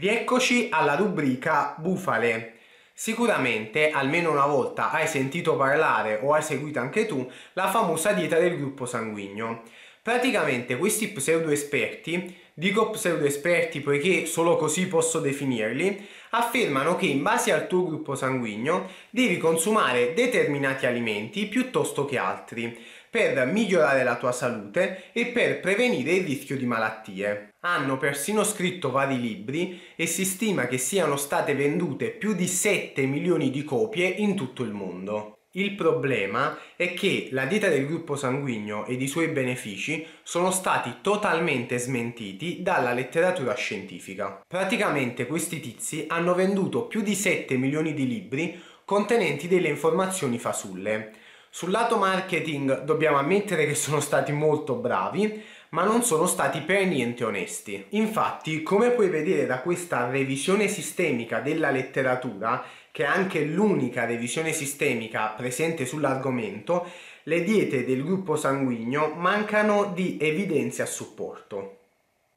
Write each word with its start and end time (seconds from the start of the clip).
Rieccoci 0.00 0.68
alla 0.70 0.94
rubrica 0.94 1.74
bufale. 1.76 2.54
Sicuramente 2.94 3.90
almeno 3.90 4.30
una 4.30 4.46
volta 4.46 4.90
hai 4.90 5.06
sentito 5.06 5.56
parlare 5.56 6.20
o 6.22 6.32
hai 6.32 6.40
seguito 6.40 6.80
anche 6.80 7.04
tu 7.04 7.30
la 7.52 7.68
famosa 7.68 8.14
dieta 8.14 8.38
del 8.38 8.56
gruppo 8.56 8.86
sanguigno. 8.86 9.60
Praticamente 10.02 10.78
questi 10.78 11.08
pseudo 11.08 11.50
esperti, 11.50 12.34
dico 12.54 12.88
pseudo 12.88 13.26
esperti 13.26 13.80
poiché 13.80 14.24
solo 14.24 14.56
così 14.56 14.86
posso 14.86 15.20
definirli, 15.20 16.06
affermano 16.30 16.96
che 16.96 17.04
in 17.04 17.22
base 17.22 17.52
al 17.52 17.66
tuo 17.66 17.84
gruppo 17.84 18.14
sanguigno 18.14 18.88
devi 19.10 19.36
consumare 19.36 20.14
determinati 20.14 20.86
alimenti 20.86 21.46
piuttosto 21.46 22.06
che 22.06 22.16
altri 22.16 22.78
per 23.10 23.44
migliorare 23.44 24.04
la 24.04 24.16
tua 24.16 24.32
salute 24.32 25.10
e 25.12 25.26
per 25.26 25.60
prevenire 25.60 26.12
il 26.12 26.24
rischio 26.24 26.56
di 26.56 26.64
malattie. 26.64 27.54
Hanno 27.60 27.98
persino 27.98 28.44
scritto 28.44 28.90
vari 28.90 29.20
libri 29.20 29.80
e 29.96 30.06
si 30.06 30.24
stima 30.24 30.66
che 30.66 30.78
siano 30.78 31.16
state 31.16 31.54
vendute 31.54 32.10
più 32.10 32.34
di 32.34 32.46
7 32.46 33.04
milioni 33.04 33.50
di 33.50 33.64
copie 33.64 34.06
in 34.06 34.34
tutto 34.34 34.62
il 34.62 34.72
mondo. 34.72 35.39
Il 35.54 35.74
problema 35.74 36.56
è 36.76 36.94
che 36.94 37.28
la 37.32 37.44
dieta 37.44 37.68
del 37.68 37.84
gruppo 37.84 38.14
sanguigno 38.14 38.86
ed 38.86 39.02
i 39.02 39.08
suoi 39.08 39.26
benefici 39.26 40.06
sono 40.22 40.52
stati 40.52 40.98
totalmente 41.00 41.76
smentiti 41.76 42.62
dalla 42.62 42.92
letteratura 42.92 43.54
scientifica. 43.54 44.42
Praticamente 44.46 45.26
questi 45.26 45.58
tizi 45.58 46.04
hanno 46.06 46.34
venduto 46.34 46.84
più 46.86 47.00
di 47.00 47.16
7 47.16 47.56
milioni 47.56 47.94
di 47.94 48.06
libri 48.06 48.62
contenenti 48.84 49.48
delle 49.48 49.66
informazioni 49.66 50.38
fasulle. 50.38 51.14
Sul 51.50 51.72
lato 51.72 51.96
marketing 51.96 52.84
dobbiamo 52.84 53.18
ammettere 53.18 53.66
che 53.66 53.74
sono 53.74 53.98
stati 53.98 54.30
molto 54.30 54.76
bravi, 54.76 55.42
ma 55.70 55.84
non 55.84 56.02
sono 56.02 56.26
stati 56.26 56.60
per 56.60 56.86
niente 56.86 57.24
onesti. 57.24 57.86
Infatti, 57.90 58.62
come 58.62 58.90
puoi 58.90 59.08
vedere 59.08 59.46
da 59.46 59.60
questa 59.60 60.08
revisione 60.08 60.68
sistemica 60.68 61.40
della 61.40 61.70
letteratura, 61.70 62.64
che 62.90 63.04
è 63.04 63.06
anche 63.06 63.44
l'unica 63.44 64.04
revisione 64.04 64.52
sistemica 64.52 65.28
presente 65.28 65.86
sull'argomento, 65.86 66.88
le 67.24 67.42
diete 67.42 67.84
del 67.84 68.02
gruppo 68.02 68.36
sanguigno 68.36 69.12
mancano 69.14 69.92
di 69.94 70.16
evidenze 70.20 70.82
a 70.82 70.86
supporto. 70.86 71.76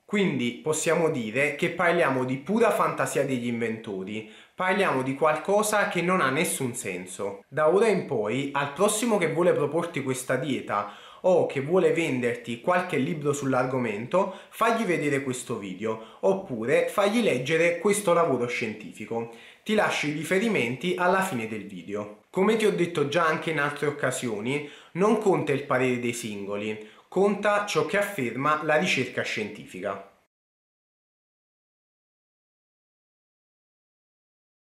Quindi 0.06 0.60
possiamo 0.62 1.10
dire 1.10 1.56
che 1.56 1.72
parliamo 1.72 2.24
di 2.24 2.38
pura 2.38 2.70
fantasia 2.70 3.26
degli 3.26 3.48
inventori, 3.48 4.30
parliamo 4.54 5.02
di 5.02 5.16
qualcosa 5.16 5.88
che 5.88 6.04
non 6.04 6.22
ha 6.22 6.30
nessun 6.30 6.76
senso. 6.76 7.44
Da 7.48 7.74
ora 7.74 7.88
in 7.88 8.06
poi, 8.06 8.52
al 8.54 8.74
prossimo 8.74 9.18
che 9.18 9.34
vuole 9.34 9.54
proporti 9.54 10.04
questa 10.04 10.36
dieta 10.36 10.94
o 11.26 11.46
che 11.46 11.62
vuole 11.62 11.92
venderti 11.92 12.62
qualche 12.62 12.98
libro 12.98 13.34
sull'argomento, 13.34 14.38
fagli 14.50 14.84
vedere 14.84 15.24
questo 15.24 15.58
video 15.58 16.18
oppure 16.22 16.88
fagli 16.88 17.22
leggere 17.22 17.80
questo 17.80 18.14
lavoro 18.14 18.48
scientifico. 18.48 19.32
Ti 19.64 19.76
lascio 19.76 20.08
i 20.08 20.12
riferimenti 20.12 20.96
alla 20.98 21.22
fine 21.22 21.48
del 21.48 21.66
video. 21.66 22.24
Come 22.30 22.56
ti 22.56 22.66
ho 22.66 22.72
detto 22.72 23.08
già 23.08 23.26
anche 23.26 23.52
in 23.52 23.60
altre 23.60 23.88
occasioni, 23.88 24.70
non 24.94 25.20
conta 25.20 25.54
il 25.54 25.64
parere 25.64 26.00
dei 26.00 26.14
singoli, 26.14 26.90
conta 27.08 27.66
ciò 27.66 27.86
che 27.86 27.98
afferma 27.98 28.62
la 28.64 28.76
ricerca 28.76 29.22
scientifica. 29.22 30.13